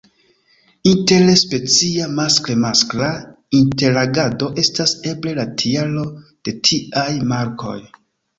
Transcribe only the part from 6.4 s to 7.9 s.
de tiaj markoj.